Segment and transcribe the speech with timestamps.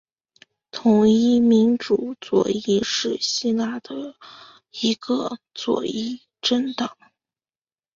[0.71, 4.15] 统一民主左翼是希腊的
[4.71, 6.97] 一个左翼政党。